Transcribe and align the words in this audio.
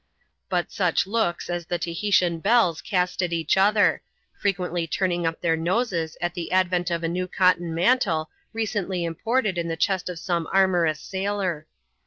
But 0.49 0.71
such 0.71 1.05
looks 1.05 1.47
as 1.47 1.67
the 1.67 1.77
Tahitian 1.77 2.39
belles 2.39 2.81
cast 2.81 3.21
at 3.21 3.31
each 3.31 3.55
other: 3.55 4.01
frequently 4.35 4.87
turning 4.87 5.27
up 5.27 5.41
their 5.41 5.55
noses 5.55 6.17
at 6.19 6.33
the 6.33 6.51
advent 6.51 6.89
of 6.89 7.03
a 7.03 7.07
new 7.07 7.27
cotton 7.27 7.71
mantle 7.75 8.31
recently 8.51 9.03
imported 9.03 9.59
in 9.59 9.67
the 9.67 9.77
chest 9.77 10.09
of 10.09 10.17
some 10.17 10.47
amorous 10.51 10.99
sailor. 10.99 11.67